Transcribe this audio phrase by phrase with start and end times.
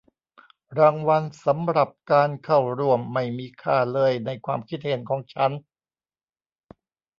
[0.79, 5.51] รางวัลสำหรับการเข้าร่วมไม่มีค่าเลยในความคิดเห็นของฉัน